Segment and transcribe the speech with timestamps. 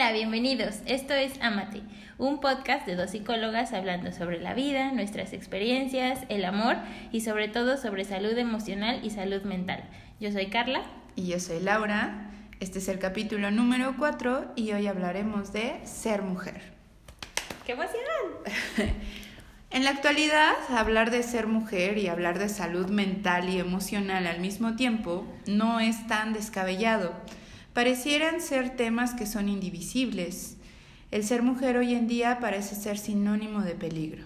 [0.00, 0.76] Hola, bienvenidos.
[0.86, 1.82] Esto es Amate,
[2.18, 6.76] un podcast de dos psicólogas hablando sobre la vida, nuestras experiencias, el amor
[7.10, 9.82] y sobre todo sobre salud emocional y salud mental.
[10.20, 10.84] Yo soy Carla.
[11.16, 12.30] Y yo soy Laura.
[12.60, 16.62] Este es el capítulo número 4 y hoy hablaremos de ser mujer.
[17.66, 17.98] ¡Qué emoción!
[19.72, 24.38] en la actualidad, hablar de ser mujer y hablar de salud mental y emocional al
[24.38, 27.16] mismo tiempo no es tan descabellado
[27.78, 30.56] parecieran ser temas que son indivisibles.
[31.12, 34.24] El ser mujer hoy en día parece ser sinónimo de peligro.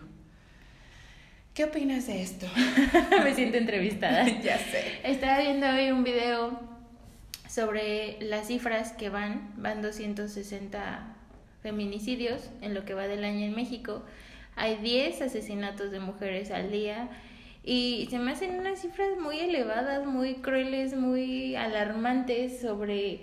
[1.52, 2.46] ¿Qué opinas de esto?
[3.22, 4.26] Me siento entrevistada.
[4.42, 5.00] ya sé.
[5.04, 6.58] Estaba viendo hoy un video
[7.46, 11.14] sobre las cifras que van, van 260
[11.62, 14.02] feminicidios en lo que va del año en México.
[14.56, 17.10] Hay 10 asesinatos de mujeres al día
[17.64, 23.20] y se me hacen unas cifras muy elevadas, muy crueles, muy alarmantes sobre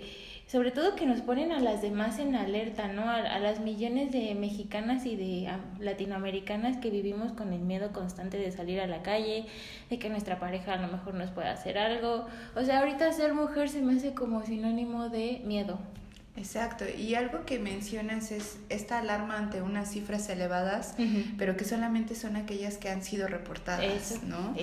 [0.50, 3.08] sobre todo que nos ponen a las demás en alerta, ¿no?
[3.08, 8.50] A, las millones de mexicanas y de latinoamericanas que vivimos con el miedo constante de
[8.50, 9.46] salir a la calle,
[9.90, 12.26] de que nuestra pareja a lo mejor nos pueda hacer algo.
[12.56, 15.78] O sea, ahorita ser mujer se me hace como sinónimo de miedo.
[16.36, 20.94] Exacto, y algo que mencionas es esta alarma ante unas cifras elevadas,
[21.36, 24.54] pero que solamente son aquellas que han sido reportadas, ¿no?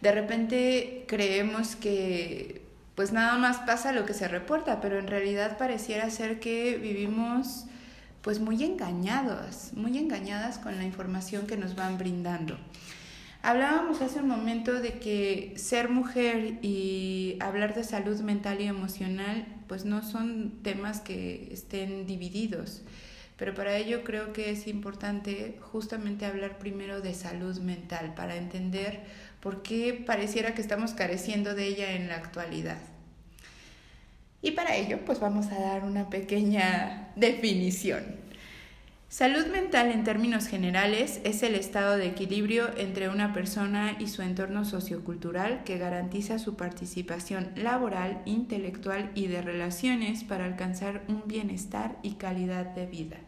[0.00, 2.62] De repente creemos que
[2.94, 7.64] pues nada más pasa lo que se reporta, pero en realidad pareciera ser que vivimos
[8.20, 12.58] pues muy engañados, muy engañadas con la información que nos van brindando.
[13.42, 19.46] Hablábamos hace un momento de que ser mujer y hablar de salud mental y emocional
[19.72, 22.82] pues no son temas que estén divididos,
[23.38, 29.00] pero para ello creo que es importante justamente hablar primero de salud mental para entender
[29.40, 32.76] por qué pareciera que estamos careciendo de ella en la actualidad.
[34.42, 38.04] Y para ello pues vamos a dar una pequeña definición.
[39.12, 44.22] Salud mental en términos generales es el estado de equilibrio entre una persona y su
[44.22, 51.98] entorno sociocultural que garantiza su participación laboral, intelectual y de relaciones para alcanzar un bienestar
[52.02, 53.18] y calidad de vida.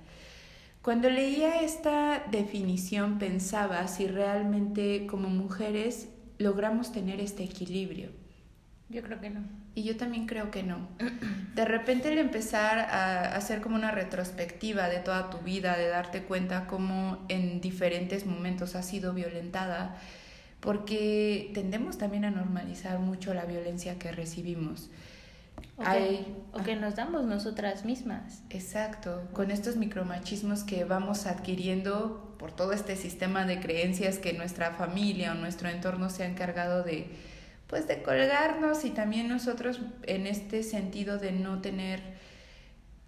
[0.81, 6.09] Cuando leía esta definición pensaba si realmente como mujeres
[6.39, 8.09] logramos tener este equilibrio.
[8.89, 9.64] Yo creo que no.
[9.77, 10.87] Y yo también creo que no.
[11.55, 16.23] De repente el empezar a hacer como una retrospectiva de toda tu vida, de darte
[16.23, 19.97] cuenta cómo en diferentes momentos has sido violentada,
[20.61, 24.91] porque tendemos también a normalizar mucho la violencia que recibimos.
[25.77, 28.43] O que, o que nos damos nosotras mismas.
[28.51, 34.71] Exacto, con estos micromachismos que vamos adquiriendo por todo este sistema de creencias que nuestra
[34.73, 37.09] familia o nuestro entorno se ha encargado de,
[37.75, 42.01] pues de colgarnos y también nosotros en este sentido de no tener,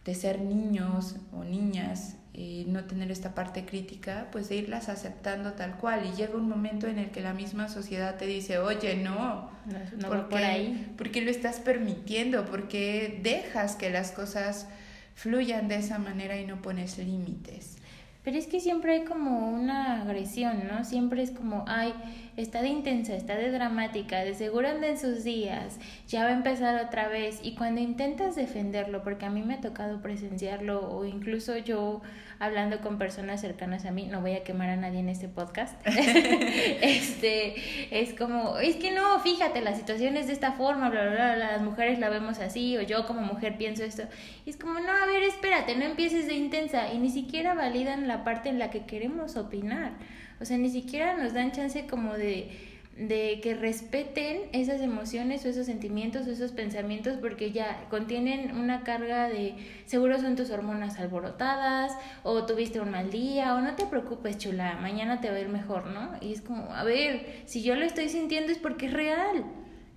[0.05, 5.53] de ser niños o niñas y no tener esta parte crítica, pues de irlas aceptando
[5.53, 6.05] tal cual.
[6.05, 9.53] Y llega un momento en el que la misma sociedad te dice, oye, no,
[9.99, 10.93] no, ¿por, por ahí.
[10.99, 12.45] ¿por qué lo estás permitiendo?
[12.45, 14.67] ¿Por qué dejas que las cosas
[15.15, 17.77] fluyan de esa manera y no pones límites?
[18.25, 20.83] Pero es que siempre hay como una agresión, ¿no?
[20.83, 21.95] Siempre es como, ay,
[22.37, 26.35] está de intensa, está de dramática, de seguro anda en sus días, ya va a
[26.35, 27.41] empezar otra vez.
[27.43, 32.03] Y cuando intentas defenderlo, porque a mí me ha tocado presenciarlo, o incluso yo
[32.39, 35.75] hablando con personas cercanas a mí, no voy a quemar a nadie en este podcast,
[35.87, 37.55] este,
[37.91, 41.37] es como, es que no, fíjate, la situación es de esta forma, bla, bla, bla,
[41.37, 44.03] las mujeres la vemos así, o yo como mujer pienso esto,
[44.45, 48.07] y es como, no, a ver, espérate, no empieces de intensa, y ni siquiera validan
[48.07, 49.93] la parte en la que queremos opinar,
[50.41, 52.51] o sea, ni siquiera nos dan chance como de
[52.97, 58.85] de que respeten esas emociones o esos sentimientos o esos pensamientos porque ya contienen una
[58.85, 59.55] carga de
[59.85, 61.93] seguro son tus hormonas alborotadas
[62.23, 65.49] o tuviste un mal día o no te preocupes chula, mañana te va a ir
[65.49, 66.13] mejor, ¿no?
[66.23, 69.45] Y es como, a ver, si yo lo estoy sintiendo es porque es real.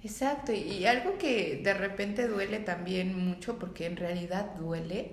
[0.03, 5.11] Exacto, y algo que de repente duele también mucho porque en realidad duele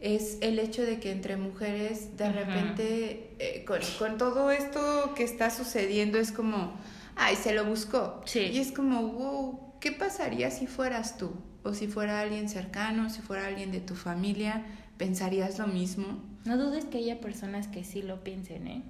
[0.00, 5.24] es el hecho de que entre mujeres de repente eh, con, con todo esto que
[5.24, 6.74] está sucediendo es como
[7.18, 8.22] ay, se lo buscó.
[8.24, 8.50] Sí.
[8.52, 11.32] Y es como, wow, ¿qué pasaría si fueras tú?
[11.64, 14.64] O si fuera alguien cercano, si fuera alguien de tu familia,
[14.96, 16.22] ¿pensarías lo mismo?
[16.44, 18.82] No dudes que haya personas que sí lo piensen, ¿eh?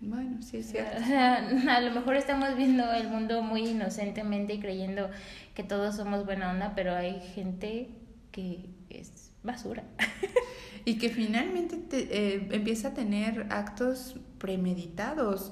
[0.00, 0.96] Bueno, sí es cierto.
[1.02, 1.36] O sea,
[1.76, 5.10] a lo mejor estamos viendo el mundo muy inocentemente y creyendo
[5.54, 7.88] que todos somos buena onda, pero hay gente
[8.38, 9.82] que es basura.
[10.84, 15.50] y que finalmente eh, empieza a tener actos premeditados.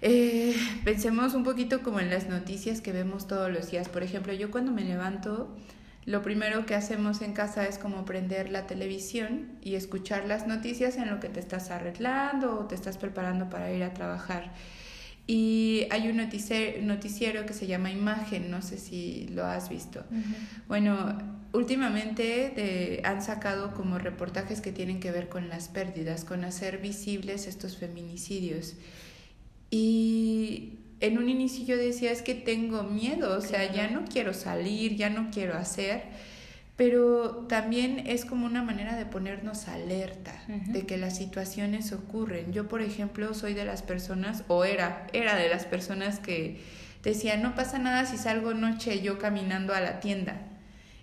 [0.00, 3.90] Eh, pensemos un poquito como en las noticias que vemos todos los días.
[3.90, 5.54] Por ejemplo, yo cuando me levanto,
[6.06, 10.96] lo primero que hacemos en casa es como prender la televisión y escuchar las noticias
[10.96, 14.54] en lo que te estás arreglando o te estás preparando para ir a trabajar.
[15.30, 20.02] Y hay un noticiero, que se llama Imagen, no sé si lo has visto.
[20.68, 21.18] Bueno,
[21.52, 27.46] últimamente han sacado como reportajes que tienen que ver con las pérdidas, con hacer visibles
[27.46, 28.76] estos feminicidios.
[29.70, 34.32] Y en un inicio yo decía, es que tengo miedo, o sea, ya no quiero
[34.32, 36.04] salir, ya no quiero hacer,
[36.78, 42.52] pero también es como una manera de ponernos alerta de que las situaciones ocurren.
[42.52, 46.60] Yo, por ejemplo, soy de las personas, o era, era de las personas que
[47.02, 50.36] decía, no pasa nada si salgo noche yo caminando a la tienda.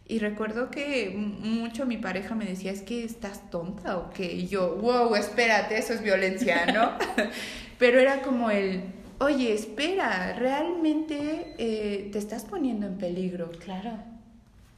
[0.07, 4.31] Y recuerdo que mucho mi pareja me decía, es que estás tonta o qué.
[4.31, 6.91] Y yo, wow, espérate, eso es violencia, ¿no?
[7.79, 8.81] Pero era como el,
[9.19, 13.51] oye, espera, realmente eh, te estás poniendo en peligro.
[13.59, 14.14] Claro.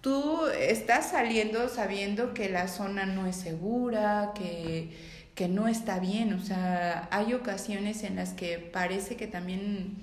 [0.01, 4.95] Tú estás saliendo sabiendo que la zona no es segura, que,
[5.35, 6.33] que no está bien.
[6.33, 9.95] O sea, hay ocasiones en las que parece que también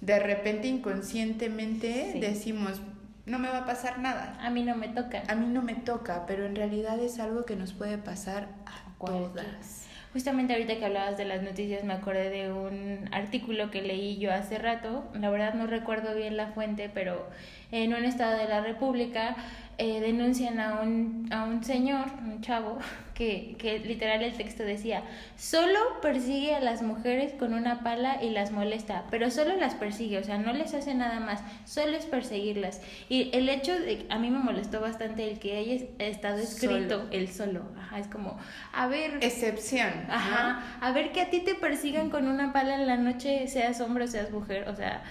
[0.00, 2.80] de repente inconscientemente decimos,
[3.26, 4.38] no me va a pasar nada.
[4.40, 5.22] A mí no me toca.
[5.28, 9.04] A mí no me toca, pero en realidad es algo que nos puede pasar a
[9.04, 9.86] todas.
[10.12, 14.32] Justamente ahorita que hablabas de las noticias me acordé de un artículo que leí yo
[14.32, 17.28] hace rato, la verdad no recuerdo bien la fuente, pero
[17.74, 19.34] en un estado de la República
[19.76, 22.78] eh, denuncian a un, a un señor, un chavo,
[23.14, 25.02] que, que literal el texto decía,
[25.36, 30.18] solo persigue a las mujeres con una pala y las molesta, pero solo las persigue,
[30.18, 32.80] o sea, no les hace nada más, solo es perseguirlas.
[33.08, 37.28] Y el hecho de, a mí me molestó bastante el que haya estado escrito el
[37.28, 38.38] solo, ajá, es como,
[38.72, 39.18] a ver...
[39.22, 39.90] Excepción.
[40.08, 43.80] Ajá, a ver que a ti te persigan con una pala en la noche, seas
[43.80, 45.02] hombre o seas mujer, o sea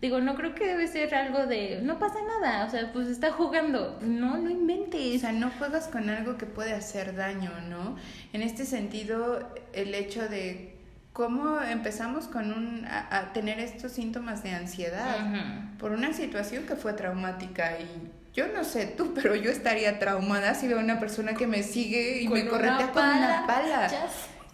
[0.00, 3.32] Digo, no creo que debe ser algo de, no pasa nada, o sea, pues está
[3.32, 3.98] jugando.
[4.00, 5.16] No, no inventes.
[5.16, 7.96] O sea, no juegas con algo que puede hacer daño, ¿no?
[8.32, 10.80] En este sentido, el hecho de
[11.12, 15.18] cómo empezamos con un, a, tener estos síntomas de ansiedad
[15.78, 20.54] por una situación que fue traumática y yo no sé tú, pero yo estaría traumada
[20.54, 23.90] si veo una persona que me sigue y me corretea con una pala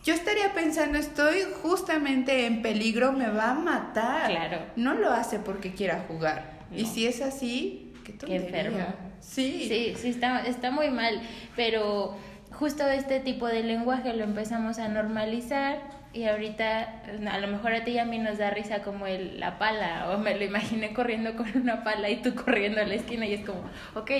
[0.06, 4.30] yo estaría pensando, estoy justamente en peligro, me va a matar.
[4.30, 4.58] Claro.
[4.76, 6.60] No lo hace porque quiera jugar.
[6.70, 8.46] Y si es así, qué tontería.
[8.46, 8.86] Qué enfermo.
[9.18, 9.66] Sí.
[9.68, 11.20] Sí, sí, está, está muy mal.
[11.56, 12.16] Pero
[12.52, 15.82] justo este tipo de lenguaje lo empezamos a normalizar
[16.16, 19.38] y ahorita a lo mejor a ti y a mí nos da risa como el,
[19.38, 22.94] la pala o me lo imaginé corriendo con una pala y tú corriendo a la
[22.94, 23.60] esquina y es como,
[23.94, 24.10] ok,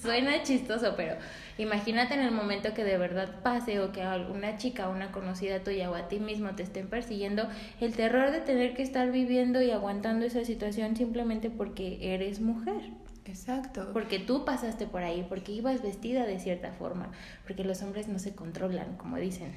[0.00, 1.16] suena chistoso, pero
[1.56, 5.88] Imagínate en el momento que de verdad pase o que alguna chica, una conocida tuya
[5.88, 7.48] o a ti mismo te estén persiguiendo,
[7.80, 12.82] el terror de tener que estar viviendo y aguantando esa situación simplemente porque eres mujer.
[13.26, 13.88] Exacto.
[13.92, 17.12] Porque tú pasaste por ahí, porque ibas vestida de cierta forma,
[17.46, 19.52] porque los hombres no se controlan, como dicen.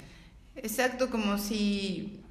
[0.57, 2.21] Exacto, como si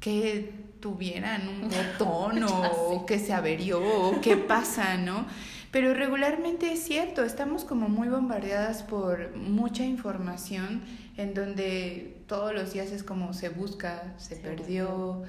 [0.00, 1.68] que tuvieran un
[1.98, 5.26] botón o que se averió o qué pasa, ¿no?
[5.70, 10.82] Pero regularmente es cierto, estamos como muy bombardeadas por mucha información
[11.16, 15.22] en donde todos los días es como se busca, se, perdió,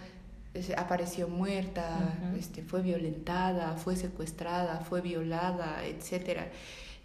[0.78, 6.48] apareció muerta, este, fue violentada, fue secuestrada, fue violada, etcétera.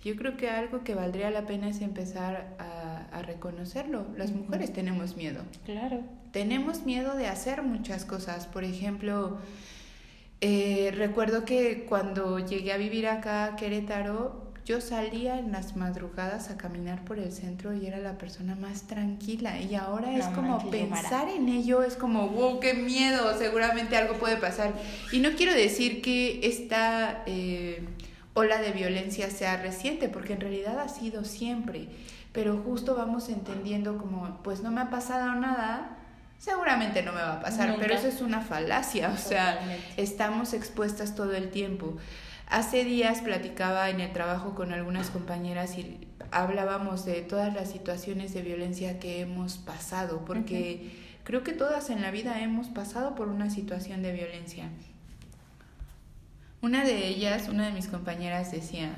[0.06, 4.06] Yo creo que algo que valdría la pena es empezar a, a reconocerlo.
[4.16, 5.42] Las mujeres tenemos miedo.
[5.64, 6.00] Claro.
[6.30, 8.46] Tenemos miedo de hacer muchas cosas.
[8.46, 9.38] Por ejemplo,
[10.40, 16.50] eh, recuerdo que cuando llegué a vivir acá a Querétaro, yo salía en las madrugadas
[16.50, 19.60] a caminar por el centro y era la persona más tranquila.
[19.60, 24.36] Y ahora es como pensar en ello, es como, wow, qué miedo, seguramente algo puede
[24.36, 24.72] pasar.
[25.10, 27.82] Y no quiero decir que esta eh,
[28.36, 31.88] ola de violencia sea reciente, porque en realidad ha sido siempre.
[32.32, 35.96] Pero justo vamos entendiendo como, pues no me ha pasado nada,
[36.38, 39.58] seguramente no me va a pasar, pero eso es una falacia, o sea,
[39.96, 41.96] estamos expuestas todo el tiempo.
[42.46, 48.34] Hace días platicaba en el trabajo con algunas compañeras y hablábamos de todas las situaciones
[48.34, 53.28] de violencia que hemos pasado, porque creo que todas en la vida hemos pasado por
[53.28, 54.68] una situación de violencia.
[56.66, 58.96] Una de ellas, una de mis compañeras decía,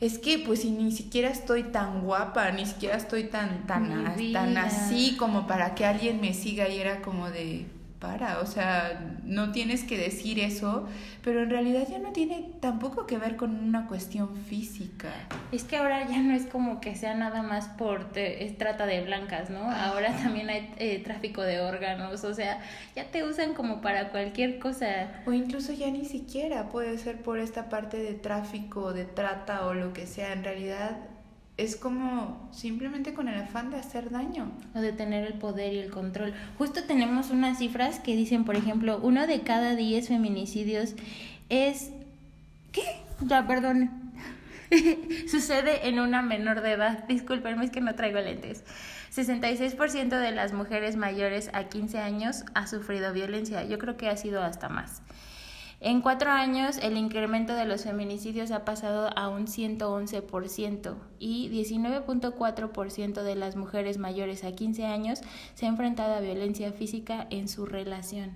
[0.00, 4.58] es que pues si ni siquiera estoy tan guapa, ni siquiera estoy tan, tan, tan
[4.58, 7.66] así como para que alguien me siga y era como de,
[7.98, 10.88] para, o sea, no tienes que decir eso,
[11.24, 15.08] pero en realidad ya no tiene tampoco que ver con una cuestión física.
[15.50, 18.12] Es que ahora ya no es como que sea nada más por
[18.56, 19.70] trata de blancas, ¿no?
[19.70, 22.60] Ahora también hay eh, tráfico de órganos, o sea,
[22.94, 25.08] ya te usan como para cualquier cosa.
[25.26, 29.74] O incluso ya ni siquiera puede ser por esta parte de tráfico, de trata o
[29.74, 30.98] lo que sea, en realidad
[31.58, 34.50] es como simplemente con el afán de hacer daño.
[34.74, 36.32] O de tener el poder y el control.
[36.56, 40.94] Justo tenemos unas cifras que dicen, por ejemplo, uno de cada diez feminicidios
[41.48, 41.90] es...
[42.70, 42.84] ¿Qué?
[43.22, 43.90] Ya, perdón.
[45.28, 47.06] Sucede en una menor de edad.
[47.08, 48.62] Disculpenme, es que no traigo lentes.
[49.12, 53.64] 66% de las mujeres mayores a 15 años ha sufrido violencia.
[53.64, 55.02] Yo creo que ha sido hasta más.
[55.80, 63.22] En cuatro años, el incremento de los feminicidios ha pasado a un 111% y 19.4%
[63.22, 65.20] de las mujeres mayores a 15 años
[65.54, 68.32] se ha enfrentado a violencia física en su relación.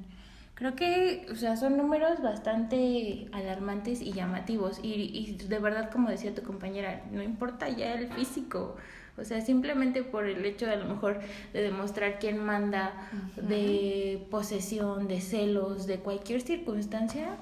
[0.54, 4.78] Creo que, o sea, son números bastante alarmantes y llamativos.
[4.80, 8.76] Y, y de verdad, como decía tu compañera, no importa ya el físico.
[9.18, 11.20] O sea, simplemente por el hecho de a lo mejor
[11.52, 17.36] de demostrar quién manda, de posesión, de celos, de cualquier circunstancia,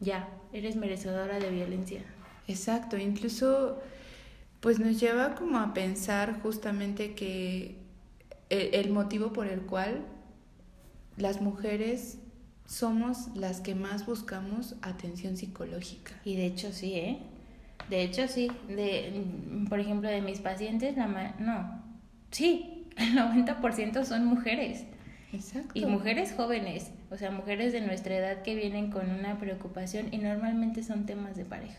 [0.00, 2.02] ya, eres merecedora de violencia.
[2.48, 3.80] Exacto, incluso
[4.60, 7.76] pues nos lleva como a pensar justamente que
[8.50, 10.04] el, el motivo por el cual
[11.16, 12.18] las mujeres
[12.66, 16.12] somos las que más buscamos atención psicológica.
[16.24, 17.18] Y de hecho sí, ¿eh?
[17.88, 18.50] De hecho, sí.
[18.68, 19.24] De,
[19.68, 21.82] por ejemplo, de mis pacientes, la no.
[22.30, 24.84] Sí, el 90% son mujeres.
[25.32, 25.70] Exacto.
[25.74, 30.18] Y mujeres jóvenes, o sea, mujeres de nuestra edad que vienen con una preocupación y
[30.18, 31.78] normalmente son temas de pareja.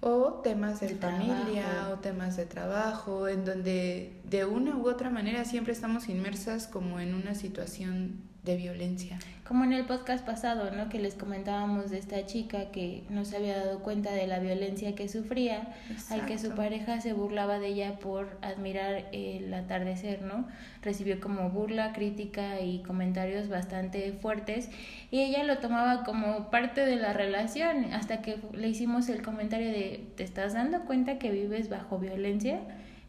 [0.00, 5.44] O temas de, familia, o temas de trabajo, en donde de una u otra manera
[5.44, 9.18] siempre estamos inmersas como en una situación de violencia.
[9.46, 10.88] Como en el podcast pasado, ¿no?
[10.88, 14.94] Que les comentábamos de esta chica que no se había dado cuenta de la violencia
[14.94, 15.74] que sufría,
[16.08, 20.46] al que su pareja se burlaba de ella por admirar el atardecer, ¿no?
[20.82, 24.70] Recibió como burla, crítica y comentarios bastante fuertes
[25.10, 29.68] y ella lo tomaba como parte de la relación hasta que le hicimos el comentario
[29.68, 32.60] de ¿te estás dando cuenta que vives bajo violencia?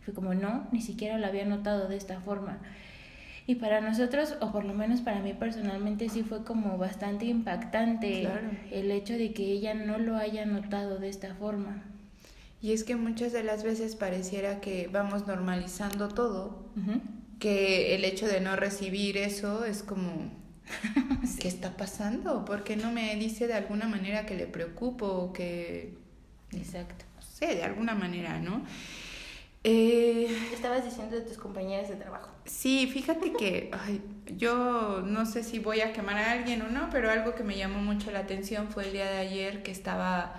[0.03, 2.59] Fue como no, ni siquiera lo había notado de esta forma.
[3.47, 8.27] Y para nosotros, o por lo menos para mí personalmente, sí fue como bastante impactante
[8.71, 11.83] el hecho de que ella no lo haya notado de esta forma.
[12.61, 16.63] Y es que muchas de las veces pareciera que vamos normalizando todo,
[17.39, 20.31] que el hecho de no recibir eso es como,
[21.39, 22.45] ¿qué está pasando?
[22.45, 25.97] ¿Por qué no me dice de alguna manera que le preocupo o que...
[26.51, 27.05] Exacto.
[27.15, 28.63] No sé, de alguna manera, ¿no?
[29.63, 32.31] Eh, Estabas diciendo de tus compañeras de trabajo.
[32.45, 33.71] Sí, fíjate que
[34.37, 37.55] yo no sé si voy a quemar a alguien o no, pero algo que me
[37.57, 40.33] llamó mucho la atención fue el día de ayer que estaba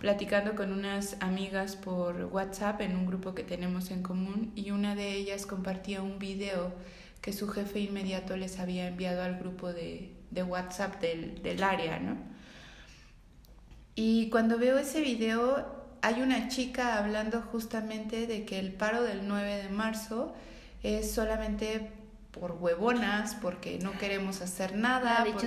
[0.00, 4.96] platicando con unas amigas por WhatsApp en un grupo que tenemos en común y una
[4.96, 6.72] de ellas compartía un video
[7.20, 12.00] que su jefe inmediato les había enviado al grupo de, de WhatsApp del, del área,
[12.00, 12.16] ¿no?
[13.94, 19.26] Y cuando veo ese video hay una chica hablando justamente de que el paro del
[19.26, 20.34] 9 de marzo
[20.82, 21.90] es solamente
[22.30, 25.24] por huevonas, porque no queremos hacer nada.
[25.24, 25.46] ¿La porque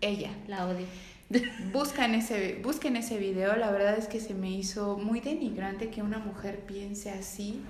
[0.00, 0.30] Ella.
[0.48, 0.86] La odio.
[1.72, 6.02] Buscan ese, busquen ese video, la verdad es que se me hizo muy denigrante que
[6.02, 7.60] una mujer piense así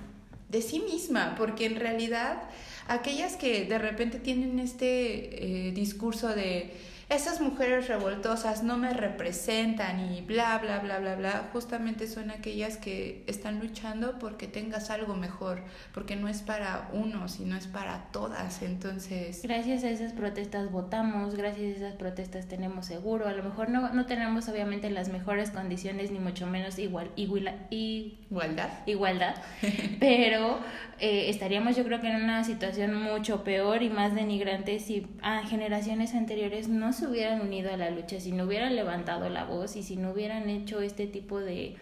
[0.49, 2.41] de sí misma, porque en realidad
[2.87, 6.73] aquellas que de repente tienen este eh, discurso de
[7.15, 12.77] esas mujeres revoltosas no me representan y bla, bla, bla, bla, bla, justamente son aquellas
[12.77, 15.61] que están luchando porque tengas algo mejor,
[15.93, 18.61] porque no es para uno, sino es para todas.
[18.61, 19.41] Entonces...
[19.43, 23.93] Gracias a esas protestas votamos, gracias a esas protestas tenemos seguro, a lo mejor no,
[23.93, 28.69] no tenemos obviamente las mejores condiciones, ni mucho menos igual, igual, igualdad.
[28.85, 29.35] Igualdad,
[29.99, 30.59] pero
[30.99, 35.43] eh, estaríamos yo creo que en una situación mucho peor y más denigrante si a
[35.43, 39.75] generaciones anteriores no se hubieran unido a la lucha, si no hubieran levantado la voz
[39.75, 41.75] y si no hubieran hecho este tipo de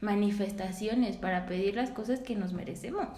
[0.00, 3.08] manifestaciones para pedir las cosas que nos merecemos.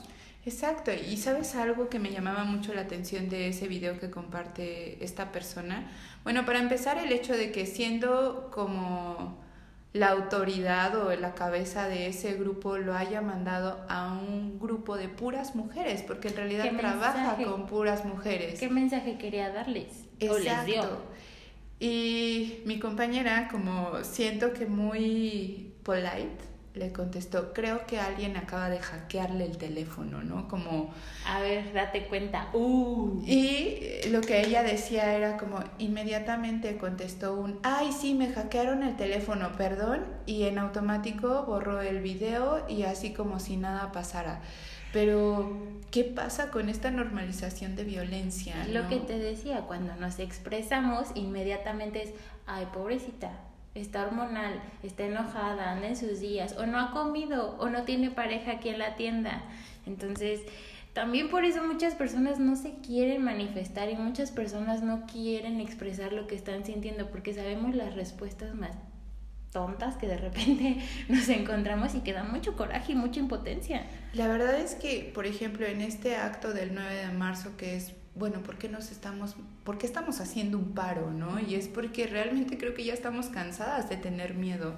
[0.46, 5.02] Exacto, y sabes algo que me llamaba mucho la atención de ese video que comparte
[5.04, 5.90] esta persona.
[6.22, 9.44] Bueno, para empezar, el hecho de que siendo como
[9.92, 15.08] la autoridad o la cabeza de ese grupo lo haya mandado a un grupo de
[15.08, 18.60] puras mujeres, porque en realidad trabaja con puras mujeres.
[18.60, 20.04] ¿Qué mensaje quería darles?
[20.20, 21.02] Exacto.
[21.78, 28.78] Y mi compañera, como siento que muy polite, le contestó, creo que alguien acaba de
[28.78, 30.47] hackearle el teléfono, ¿no?
[30.47, 30.92] Como...
[31.26, 32.50] A ver, date cuenta.
[32.52, 33.23] Uh.
[33.26, 38.97] Y lo que ella decía era como inmediatamente contestó un, ay, sí, me hackearon el
[38.97, 44.42] teléfono, perdón, y en automático borró el video y así como si nada pasara.
[44.97, 45.53] Pero,
[45.91, 48.67] ¿qué pasa con esta normalización de violencia?
[48.73, 52.15] Lo que te decía, cuando nos expresamos, inmediatamente es,
[52.47, 53.31] ay, pobrecita,
[53.75, 58.11] está hormonal, está enojada, anda en sus días, o no ha comido, o no tiene
[58.11, 59.43] pareja aquí en la tienda.
[59.85, 60.41] Entonces,
[60.95, 66.15] también por eso muchas personas no se quieren manifestar y muchas personas no quieren expresar
[66.15, 68.71] lo que están sintiendo porque sabemos las respuestas más
[69.56, 70.76] tontas que de repente
[71.08, 73.86] nos encontramos y que da mucho coraje y mucha impotencia.
[74.12, 77.94] La verdad es que, por ejemplo, en este acto del 9 de marzo que es
[78.14, 79.34] bueno, ¿por qué nos estamos,
[79.64, 81.40] por qué estamos haciendo un paro, no?
[81.40, 84.75] Y es porque realmente creo que ya estamos cansadas de tener miedo.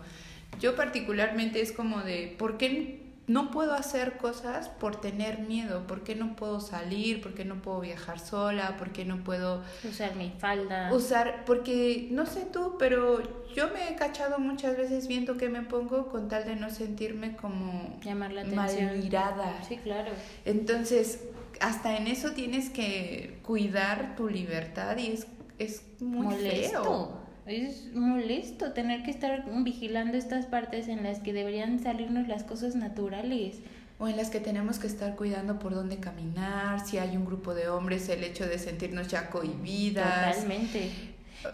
[0.61, 6.02] Yo particularmente es como de, ¿por qué no puedo hacer cosas por tener miedo, por
[6.02, 10.16] qué no puedo salir, por qué no puedo viajar sola, por qué no puedo usar
[10.16, 10.92] mi falda.
[10.92, 13.23] Usar, porque no sé tú, pero
[13.54, 17.37] yo me he cachado muchas veces viendo que me pongo con tal de no sentirme
[17.37, 18.87] como llamar la atención.
[18.87, 19.62] mal mirada.
[19.68, 20.11] Sí, claro.
[20.44, 21.25] Entonces,
[21.61, 25.26] hasta en eso tienes que cuidar tu libertad y es
[25.58, 26.82] es muy Molesto.
[26.82, 27.27] feo.
[27.49, 32.75] Es molesto tener que estar vigilando estas partes en las que deberían salirnos las cosas
[32.75, 33.57] naturales.
[33.99, 37.55] O en las que tenemos que estar cuidando por dónde caminar, si hay un grupo
[37.55, 40.37] de hombres, el hecho de sentirnos ya cohibidas.
[40.37, 40.90] Totalmente.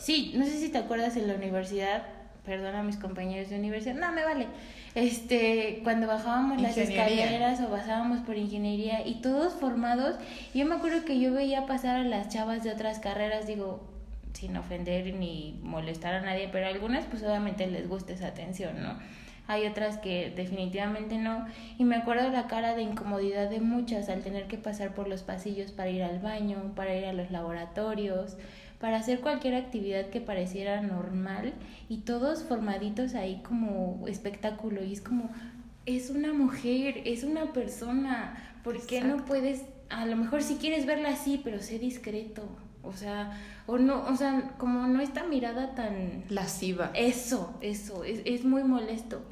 [0.01, 2.03] Sí, no sé si te acuerdas en la universidad,
[2.45, 4.47] perdona a mis compañeros de universidad, no, me vale.
[4.95, 10.17] Este, cuando bajábamos las escaleras o pasábamos por ingeniería y todos formados,
[10.55, 13.94] yo me acuerdo que yo veía pasar a las chavas de otras carreras, digo,
[14.35, 18.83] sin ofender ni molestar a nadie, pero a algunas pues obviamente les gusta esa atención,
[18.83, 18.99] ¿no?
[19.47, 21.47] Hay otras que definitivamente no.
[21.79, 25.23] Y me acuerdo la cara de incomodidad de muchas al tener que pasar por los
[25.23, 28.37] pasillos para ir al baño, para ir a los laboratorios,
[28.81, 31.53] para hacer cualquier actividad que pareciera normal
[31.89, 34.83] y todos formaditos ahí como espectáculo.
[34.83, 35.31] Y es como,
[35.85, 40.87] es una mujer, es una persona, ¿por qué no puedes, a lo mejor si quieres
[40.87, 42.49] verla así, pero sé discreto?
[42.87, 46.91] O sea, o no, o sea, como no esta mirada tan lasciva.
[46.95, 49.23] Eso, eso, es, es muy molesto.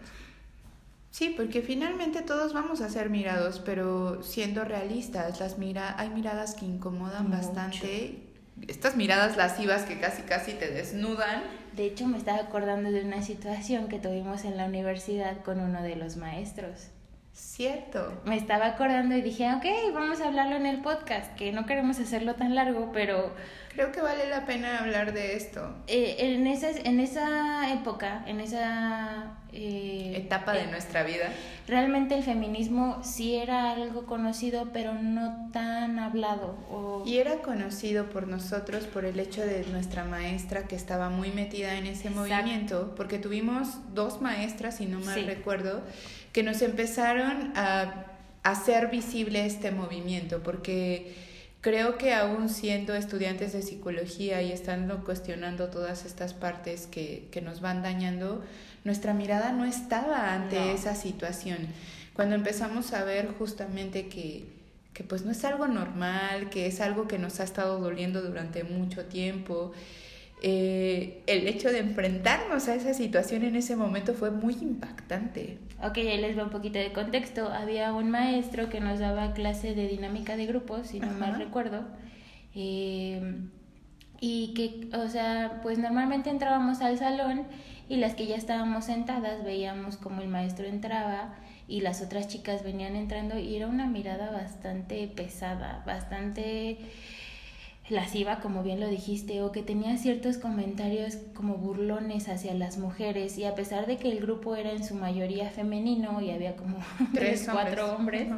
[1.12, 6.55] Sí, porque finalmente todos vamos a ser mirados, pero siendo realistas, las mira hay miradas
[6.55, 8.18] que incomodan bastante.
[8.66, 11.42] Estas miradas lascivas que casi casi te desnudan.
[11.77, 15.83] De hecho, me estaba acordando de una situación que tuvimos en la universidad con uno
[15.83, 16.88] de los maestros.
[17.33, 18.21] Cierto.
[18.25, 19.64] Me estaba acordando y dije, ok,
[19.95, 23.33] vamos a hablarlo en el podcast, que no queremos hacerlo tan largo, pero...
[23.73, 25.75] Creo que vale la pena hablar de esto.
[25.87, 29.38] Eh, en, esa, en esa época, en esa...
[29.51, 31.31] Eh, Etapa de eh, nuestra vida.
[31.66, 36.57] Realmente el feminismo sí era algo conocido, pero no tan hablado.
[36.71, 37.03] O...
[37.07, 41.77] Y era conocido por nosotros por el hecho de nuestra maestra que estaba muy metida
[41.77, 45.83] en ese movimiento, porque tuvimos dos maestras, si no mal recuerdo,
[46.33, 48.07] que nos empezaron a
[48.42, 51.14] hacer visible este movimiento, porque
[51.61, 57.40] creo que aún siendo estudiantes de psicología y estando cuestionando todas estas partes que, que
[57.40, 58.42] nos van dañando,
[58.85, 61.59] nuestra mirada no estaba ante esa situación.
[62.14, 64.45] Cuando empezamos a ver justamente que,
[64.92, 68.64] que pues no es algo normal, que es algo que nos ha estado doliendo durante
[68.64, 69.73] mucho tiempo,
[70.44, 75.59] eh, el hecho de enfrentarnos a esa situación en ese momento fue muy impactante.
[75.81, 77.48] Ok, ahí les doy un poquito de contexto.
[77.48, 81.85] Había un maestro que nos daba clase de dinámica de grupos, si no mal recuerdo.
[82.57, 83.38] Eh,
[84.20, 87.46] y que, o sea, pues normalmente entrábamos al salón
[87.88, 91.35] y las que ya estábamos sentadas veíamos como el maestro entraba
[91.68, 96.78] y las otras chicas venían entrando y era una mirada bastante pesada, bastante
[97.88, 103.38] lasciva, como bien lo dijiste, o que tenía ciertos comentarios como burlones hacia las mujeres,
[103.38, 106.79] y a pesar de que el grupo era en su mayoría femenino y había como
[107.14, 108.29] tres, cuatro hombres,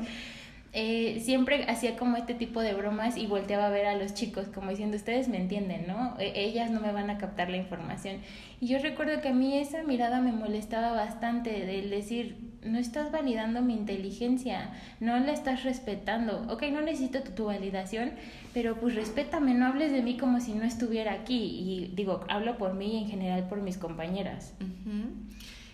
[0.76, 4.48] eh, siempre hacía como este tipo de bromas y volteaba a ver a los chicos
[4.48, 6.16] como diciendo, ustedes me entienden, ¿no?
[6.18, 8.16] E, ellas no me van a captar la información.
[8.60, 13.12] Y yo recuerdo que a mí esa mirada me molestaba bastante, del decir, no estás
[13.12, 16.46] validando mi inteligencia, no la estás respetando.
[16.48, 18.12] Ok, no necesito tu, validación,
[18.52, 21.36] pero pues respétame, no hables de mí como si no estuviera aquí.
[21.36, 24.54] Y digo, hablo por mí y en general por mis compañeras.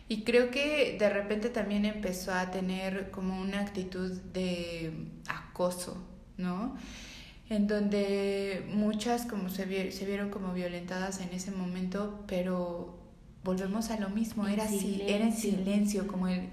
[0.09, 4.93] Y creo que de repente también empezó a tener como una actitud de
[5.29, 6.05] acoso,
[6.37, 6.77] ¿no?
[7.49, 12.99] En donde muchas como se, se vieron como violentadas en ese momento, pero
[13.45, 16.49] volvemos a lo mismo, era, era en silencio, como el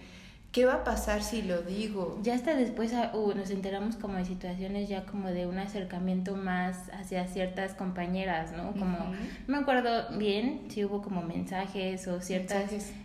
[0.51, 2.19] ¿Qué va a pasar si lo digo?
[2.23, 6.35] Ya hasta después ah, uh, nos enteramos como de situaciones ya como de un acercamiento
[6.35, 8.71] más hacia ciertas compañeras, ¿no?
[8.71, 9.15] Como, no
[9.47, 12.57] me acuerdo bien si hubo como mensajes o ciertos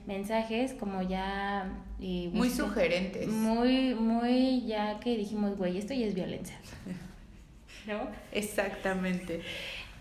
[0.07, 1.71] mensajes, como ya...
[1.99, 3.29] muy sugerentes.
[3.29, 6.57] Muy, muy ya que dijimos, güey, esto ya es violencia.
[7.87, 8.09] ¿No?
[8.31, 9.43] Exactamente.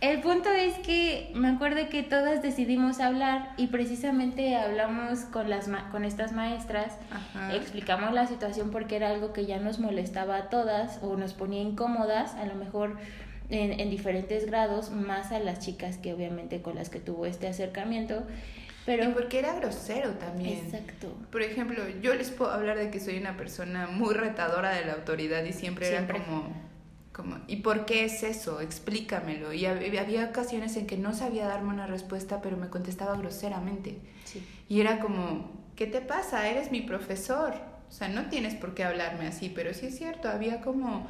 [0.02, 5.70] El punto es que me acuerdo que todas decidimos hablar y precisamente hablamos con, las
[5.92, 6.98] con estas maestras,
[7.54, 11.62] explicamos la situación porque era algo que ya nos molestaba a todas o nos ponía
[11.62, 12.98] incómodas, a lo mejor
[13.52, 17.48] en, en diferentes grados, más a las chicas que obviamente con las que tuvo este
[17.48, 18.24] acercamiento.
[18.88, 19.04] Pero...
[19.04, 20.66] Y porque era grosero también.
[20.66, 21.16] Exacto.
[21.32, 24.94] Por ejemplo, yo les puedo hablar de que soy una persona muy retadora de la
[24.94, 26.18] autoridad y siempre, siempre.
[26.18, 26.71] era como
[27.12, 28.62] como, ¿Y por qué es eso?
[28.62, 29.52] Explícamelo.
[29.54, 34.00] Y había ocasiones en que no sabía darme una respuesta, pero me contestaba groseramente.
[34.70, 36.48] Y era como, ¿qué te pasa?
[36.48, 37.54] Eres mi profesor.
[37.90, 41.08] O sea, no tienes por qué hablarme así, pero sí es cierto, había como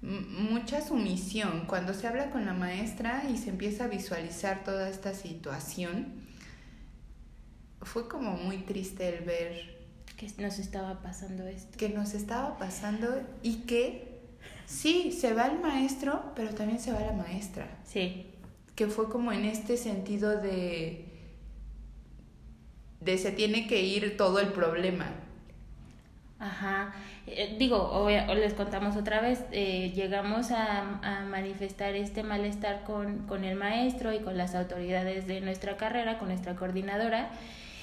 [0.00, 1.64] mucha sumisión.
[1.66, 6.22] Cuando se habla con la maestra y se empieza a visualizar toda esta situación,
[7.80, 9.82] fue como muy triste el ver
[10.16, 11.76] que nos estaba pasando esto.
[11.76, 13.08] Que nos estaba pasando
[13.42, 14.11] y que
[14.72, 17.68] Sí, se va el maestro, pero también se va la maestra.
[17.84, 18.26] Sí.
[18.74, 21.12] Que fue como en este sentido de
[23.00, 25.06] de se tiene que ir todo el problema.
[26.38, 26.94] Ajá.
[27.26, 33.44] Eh, digo, les contamos otra vez, eh, llegamos a, a, manifestar este malestar con, con
[33.44, 37.30] el maestro y con las autoridades de nuestra carrera, con nuestra coordinadora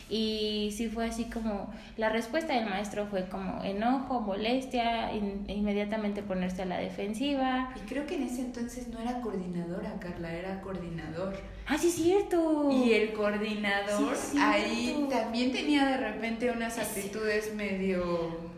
[0.10, 6.64] y sí fue así como, la respuesta del maestro fue como enojo, molestia, inmediatamente ponerse
[6.64, 7.72] a la defensiva.
[7.76, 11.38] Y creo que en ese entonces no era coordinadora, Carla, era coordinador.
[11.68, 12.72] Ah, sí, es cierto.
[12.72, 18.50] Y el coordinador ahí también tenía de repente unas actitudes medio...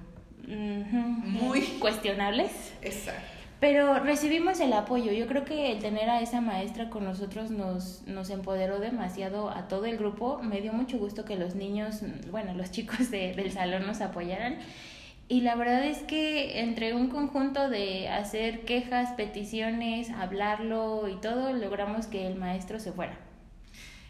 [0.48, 2.52] muy cuestionables.
[2.82, 3.41] Exacto.
[3.62, 5.12] Pero recibimos el apoyo.
[5.12, 9.68] Yo creo que el tener a esa maestra con nosotros nos, nos empoderó demasiado a
[9.68, 10.42] todo el grupo.
[10.42, 12.00] Me dio mucho gusto que los niños,
[12.32, 14.58] bueno, los chicos de, del salón nos apoyaran.
[15.28, 21.54] Y la verdad es que entre un conjunto de hacer quejas, peticiones, hablarlo y todo,
[21.54, 23.16] logramos que el maestro se fuera.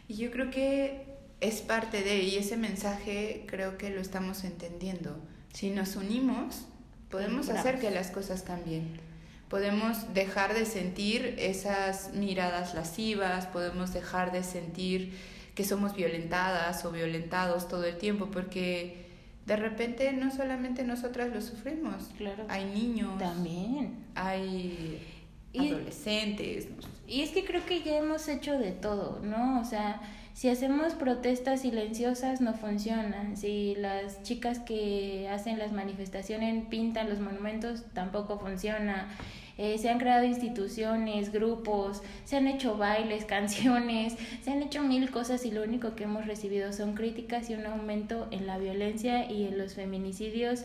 [0.07, 1.07] Y yo creo que
[1.41, 5.19] es parte de, y ese mensaje creo que lo estamos entendiendo.
[5.51, 6.67] Si nos unimos,
[7.09, 9.10] podemos hacer que las cosas cambien
[9.51, 15.13] podemos dejar de sentir esas miradas lascivas, podemos dejar de sentir
[15.55, 19.07] que somos violentadas o violentados todo el tiempo, porque
[19.45, 22.45] de repente no solamente nosotras lo sufrimos, claro.
[22.47, 25.05] hay niños, también, hay
[25.57, 26.67] adolescentes.
[27.07, 29.59] Y es que creo que ya hemos hecho de todo, ¿no?
[29.59, 30.01] O sea,
[30.33, 37.19] si hacemos protestas silenciosas no funcionan, si las chicas que hacen las manifestaciones pintan los
[37.19, 39.09] monumentos tampoco funciona.
[39.57, 45.11] Eh, se han creado instituciones, grupos, se han hecho bailes, canciones, se han hecho mil
[45.11, 49.29] cosas y lo único que hemos recibido son críticas y un aumento en la violencia
[49.29, 50.63] y en los feminicidios.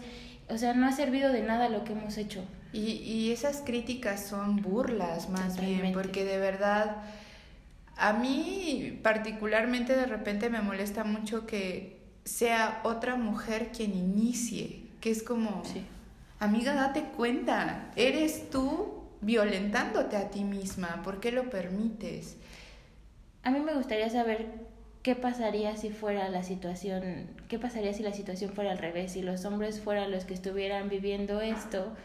[0.48, 2.44] O sea, no ha servido de nada lo que hemos hecho.
[2.76, 6.96] Y, y esas críticas son burlas más bien, porque de verdad...
[7.98, 15.10] A mí particularmente de repente me molesta mucho que sea otra mujer quien inicie, que
[15.10, 15.62] es como,
[16.38, 22.36] Amiga, date cuenta, eres tú violentándote a ti misma, ¿por qué lo permites?
[23.42, 24.46] A mí me gustaría saber
[25.02, 29.22] qué pasaría si fuera la situación, qué pasaría si la situación fuera al revés, si
[29.22, 31.96] los hombres fueran los que estuvieran viviendo esto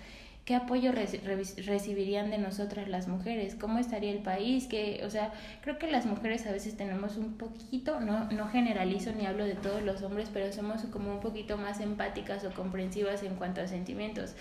[0.52, 3.56] ¿Qué apoyo recibirían de nosotras las mujeres?
[3.56, 4.68] ¿Cómo estaría el país?
[4.68, 9.14] Que, o sea, creo que las mujeres a veces tenemos un poquito, no, no generalizo
[9.14, 13.24] ni hablo de todos los hombres, pero somos como un poquito más empáticas o comprensivas
[13.24, 14.36] en cuanto a sentimientos.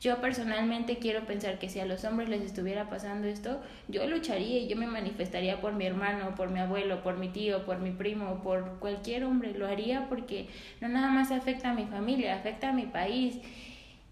[0.00, 4.60] Yo personalmente quiero pensar que si a los hombres les estuviera pasando esto, yo lucharía
[4.60, 7.90] y yo me manifestaría por mi hermano, por mi abuelo, por mi tío, por mi
[7.90, 9.52] primo, por cualquier hombre.
[9.52, 10.46] Lo haría porque
[10.80, 13.40] no nada más afecta a mi familia, afecta a mi país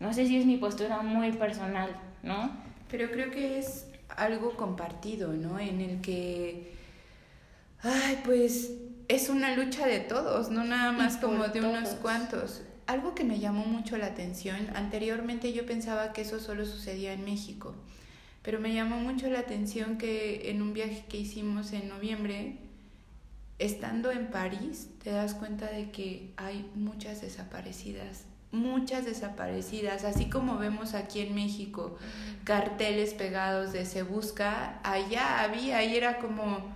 [0.01, 1.91] no sé si es mi postura muy personal,
[2.23, 2.51] ¿no?
[2.91, 5.59] Pero creo que es algo compartido, ¿no?
[5.59, 6.73] En el que,
[7.83, 8.73] ay, pues
[9.09, 12.63] es una lucha de todos, no nada más como de unos cuantos.
[12.87, 17.25] Algo que me llamó mucho la atención, anteriormente yo pensaba que eso solo sucedía en
[17.25, 17.75] México,
[18.43, 22.59] pero me llamó mucho la atención que en un viaje que hicimos en noviembre,
[23.59, 30.59] estando en París, te das cuenta de que hay muchas desaparecidas muchas desaparecidas, así como
[30.59, 31.97] vemos aquí en México
[32.45, 36.73] carteles pegados de se busca, allá había y era como,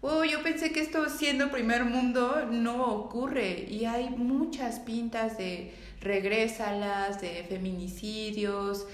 [0.00, 5.72] oh, yo pensé que esto siendo primer mundo no ocurre y hay muchas pintas de
[6.00, 8.86] regrésalas, de feminicidios,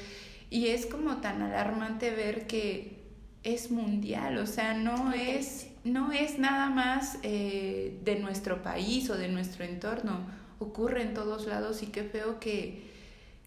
[0.51, 2.98] y es como tan alarmante ver que
[3.42, 9.16] es mundial, o sea, no es, no es nada más eh, de nuestro país o
[9.16, 10.27] de nuestro entorno,
[10.59, 12.83] ocurre en todos lados y qué feo que,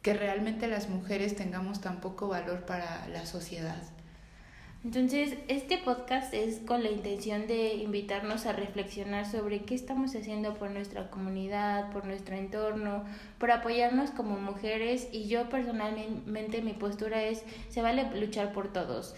[0.01, 3.81] que realmente las mujeres tengamos tan poco valor para la sociedad.
[4.83, 10.55] Entonces, este podcast es con la intención de invitarnos a reflexionar sobre qué estamos haciendo
[10.55, 13.03] por nuestra comunidad, por nuestro entorno,
[13.37, 19.13] por apoyarnos como mujeres y yo personalmente mi postura es, se vale luchar por todos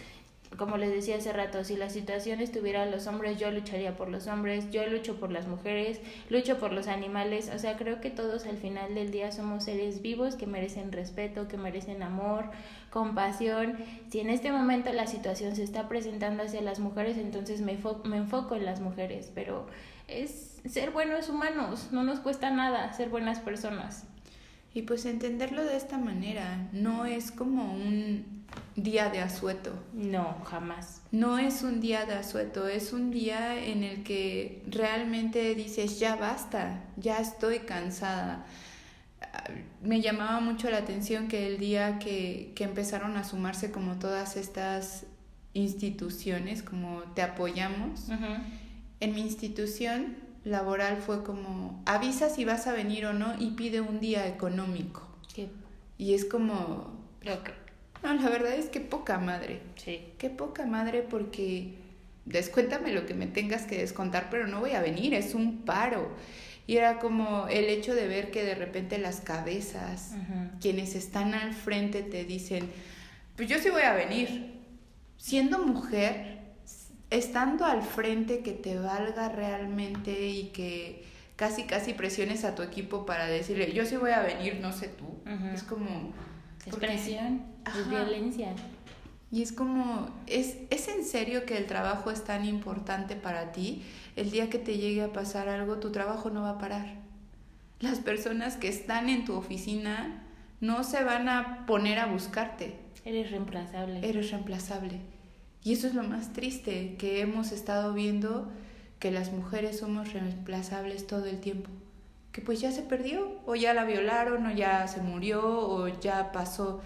[0.57, 4.27] como les decía hace rato, si la situación estuviera los hombres, yo lucharía por los
[4.27, 8.45] hombres, yo lucho por las mujeres, lucho por los animales, o sea, creo que todos
[8.45, 12.51] al final del día somos seres vivos que merecen respeto, que merecen amor,
[12.89, 13.77] compasión.
[14.09, 18.17] Si en este momento la situación se está presentando hacia las mujeres, entonces me, me
[18.17, 19.67] enfoco en las mujeres, pero
[20.07, 24.05] es ser buenos humanos, no nos cuesta nada ser buenas personas.
[24.75, 28.42] Y pues entenderlo de esta manera, no es como un
[28.75, 29.71] día de asueto.
[29.93, 31.01] No, jamás.
[31.11, 36.15] No es un día de asueto, es un día en el que realmente dices, ya
[36.15, 38.45] basta, ya estoy cansada.
[39.81, 44.37] Me llamaba mucho la atención que el día que, que empezaron a sumarse como todas
[44.37, 45.05] estas
[45.53, 48.09] instituciones, como te apoyamos,
[48.99, 53.81] en mi institución laboral fue como, avisa si vas a venir o no y pide
[53.81, 55.07] un día económico.
[55.33, 55.49] ¿Qué?
[55.97, 57.01] Y es como...
[58.03, 59.61] No, la verdad es que poca madre.
[59.75, 60.09] Sí.
[60.17, 61.75] Qué poca madre porque
[62.25, 66.09] descuéntame lo que me tengas que descontar, pero no voy a venir, es un paro.
[66.65, 70.15] Y era como el hecho de ver que de repente las cabezas,
[70.61, 72.69] quienes están al frente te dicen,
[73.35, 74.53] pues yo sí voy a venir.
[75.17, 76.39] Siendo mujer,
[77.09, 83.05] estando al frente que te valga realmente y que casi casi presiones a tu equipo
[83.05, 85.21] para decirle, yo sí voy a venir, no sé tú.
[85.53, 86.13] Es como...
[86.65, 88.54] Es presión, es violencia.
[89.32, 93.82] Y es como, ¿es, ¿es en serio que el trabajo es tan importante para ti?
[94.15, 96.97] El día que te llegue a pasar algo, tu trabajo no va a parar.
[97.80, 100.23] Las personas que están en tu oficina
[100.62, 102.76] no se van a poner a buscarte.
[103.04, 104.08] Eres reemplazable.
[104.08, 104.99] Eres reemplazable.
[105.63, 108.52] Y eso es lo más triste, que hemos estado viendo
[108.99, 111.69] que las mujeres somos reemplazables todo el tiempo.
[112.33, 116.33] Que pues ya se perdió, o ya la violaron, o ya se murió, o ya
[116.33, 116.81] pasó.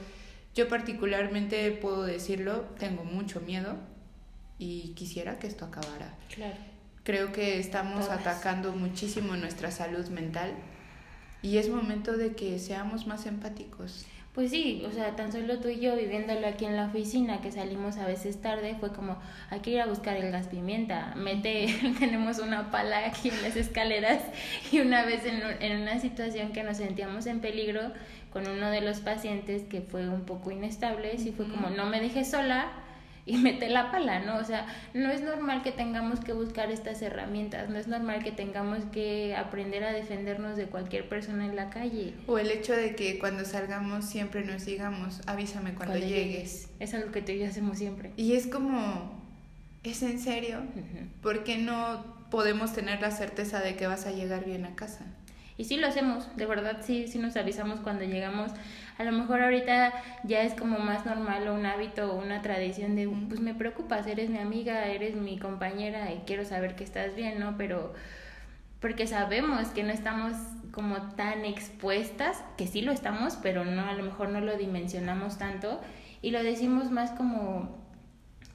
[0.53, 3.77] Yo particularmente puedo decirlo, tengo mucho miedo
[4.59, 6.15] y quisiera que esto acabara.
[6.33, 6.57] Claro.
[7.03, 10.53] Creo que estamos atacando muchísimo nuestra salud mental
[11.41, 14.05] y es momento de que seamos más empáticos.
[14.37, 17.51] Pues sí, o sea, tan solo tú y yo viviéndolo aquí en la oficina, que
[17.51, 19.17] salimos a veces tarde, fue como,
[19.49, 23.55] hay que ir a buscar el gas pimienta, mete, tenemos una pala aquí en las
[23.55, 24.21] escaleras
[24.71, 27.81] y una vez en, en una situación que nos sentíamos en peligro
[28.31, 31.99] con uno de los pacientes que fue un poco inestable, y fue como, no me
[31.99, 32.67] dejes sola,
[33.27, 34.37] y mete la pala, ¿no?
[34.37, 38.31] O sea, no es normal que tengamos que buscar estas herramientas, no es normal que
[38.31, 42.13] tengamos que aprender a defendernos de cualquier persona en la calle.
[42.25, 46.69] O el hecho de que cuando salgamos siempre nos digamos, avísame cuando, llegues.
[46.79, 48.13] Es algo que tú y yo hacemos siempre.
[48.15, 49.21] Y es como,
[49.83, 50.61] ¿es en serio?
[51.21, 55.05] ¿Por qué no podemos tener la certeza de que vas a llegar bien a casa?
[55.57, 58.51] Y sí lo hacemos, de verdad sí, sí nos avisamos cuando llegamos.
[58.97, 62.95] A lo mejor ahorita ya es como más normal o un hábito o una tradición
[62.95, 67.15] de, pues me preocupas, eres mi amiga, eres mi compañera y quiero saber que estás
[67.15, 67.57] bien, ¿no?
[67.57, 67.93] Pero
[68.79, 70.33] porque sabemos que no estamos
[70.71, 75.37] como tan expuestas, que sí lo estamos, pero no, a lo mejor no lo dimensionamos
[75.37, 75.81] tanto
[76.21, 77.86] y lo decimos más como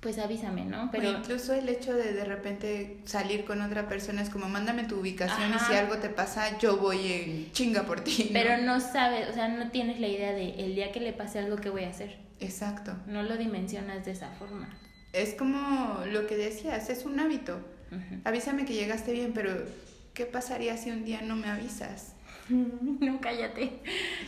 [0.03, 0.91] pues avísame, ¿no?
[0.91, 4.99] Pero incluso el hecho de de repente salir con otra persona es como mándame tu
[4.99, 8.31] ubicación y si algo te pasa yo voy en chinga por ti.
[8.33, 11.38] Pero no sabes, o sea, no tienes la idea de el día que le pase
[11.38, 12.19] algo qué voy a hacer.
[12.41, 12.97] Exacto.
[13.07, 14.69] No lo dimensionas de esa forma.
[15.12, 17.61] Es como lo que decías, es un hábito.
[18.25, 19.53] Avísame que llegaste bien, pero
[20.15, 22.15] ¿qué pasaría si un día no me avisas?
[23.00, 23.81] no, cállate.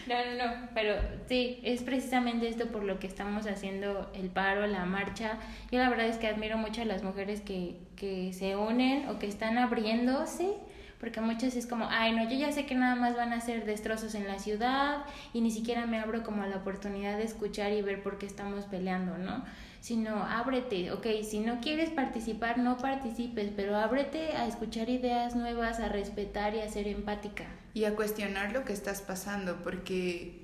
[0.06, 0.94] No, no, no, pero
[1.28, 5.38] sí, es precisamente esto por lo que estamos haciendo el paro, la marcha.
[5.70, 9.18] Yo la verdad es que admiro mucho a las mujeres que, que se unen o
[9.18, 10.54] que están abriéndose,
[11.00, 13.64] porque muchas es como, ay, no, yo ya sé que nada más van a ser
[13.64, 17.82] destrozos en la ciudad y ni siquiera me abro como la oportunidad de escuchar y
[17.82, 19.44] ver por qué estamos peleando, ¿no?
[19.84, 25.78] Sino ábrete, ok, si no quieres participar, no participes, pero ábrete a escuchar ideas nuevas,
[25.78, 27.44] a respetar y a ser empática.
[27.74, 30.40] Y a cuestionar lo que estás pasando, porque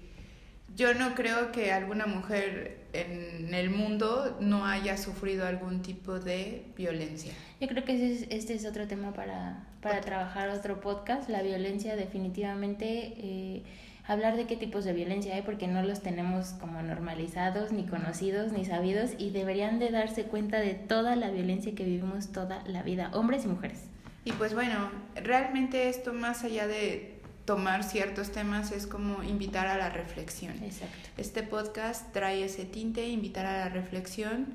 [0.76, 6.66] yo no creo que alguna mujer en el mundo no haya sufrido algún tipo de
[6.76, 7.32] violencia.
[7.62, 11.30] Yo creo que este es otro tema para, para trabajar otro podcast.
[11.30, 13.14] La violencia definitivamente...
[13.16, 13.62] Eh,
[14.06, 18.52] hablar de qué tipos de violencia hay porque no los tenemos como normalizados, ni conocidos,
[18.52, 22.82] ni sabidos y deberían de darse cuenta de toda la violencia que vivimos toda la
[22.82, 23.84] vida, hombres y mujeres.
[24.24, 29.76] Y pues bueno, realmente esto más allá de tomar ciertos temas es como invitar a
[29.76, 30.62] la reflexión.
[30.62, 31.08] Exacto.
[31.16, 34.54] Este podcast trae ese tinte, invitar a la reflexión.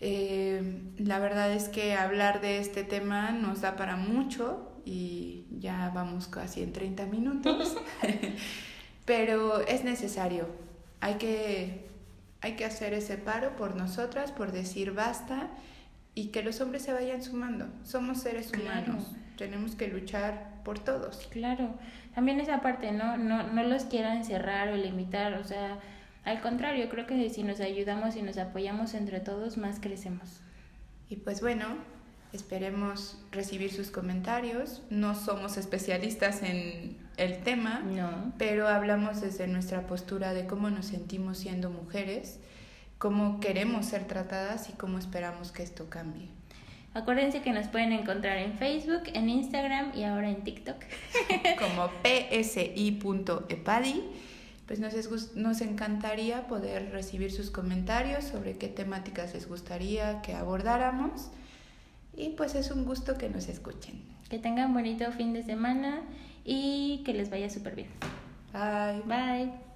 [0.00, 5.90] Eh, la verdad es que hablar de este tema nos da para mucho y ya
[5.94, 7.76] vamos casi en 30 minutos.
[9.04, 10.46] Pero es necesario.
[11.00, 11.88] Hay que,
[12.40, 15.50] hay que hacer ese paro por nosotras, por decir basta
[16.14, 17.66] y que los hombres se vayan sumando.
[17.82, 19.12] Somos seres humanos.
[19.36, 21.26] Tenemos que luchar por todos.
[21.30, 21.74] Claro.
[22.14, 23.16] También esa parte, ¿no?
[23.16, 25.34] No, no los quieran cerrar o limitar.
[25.34, 25.80] O sea,
[26.24, 30.40] al contrario, creo que si nos ayudamos y nos apoyamos entre todos, más crecemos.
[31.10, 31.66] Y pues bueno,
[32.34, 34.82] esperemos recibir sus comentarios.
[34.90, 37.82] No somos especialistas en el tema,
[38.38, 42.40] pero hablamos desde nuestra postura de cómo nos sentimos siendo mujeres,
[42.98, 46.28] cómo queremos ser tratadas y cómo esperamos que esto cambie.
[46.92, 50.76] Acuérdense que nos pueden encontrar en Facebook, en Instagram y ahora en TikTok.
[51.58, 54.02] Como psi.epadi.
[54.66, 61.30] Pues nos, nos encantaría poder recibir sus comentarios sobre qué temáticas les gustaría que abordáramos.
[62.16, 64.02] Y pues es un gusto que nos escuchen.
[64.28, 66.02] Que tengan bonito fin de semana
[66.44, 67.88] y que les vaya súper bien.
[68.52, 69.02] Bye.
[69.06, 69.73] Bye.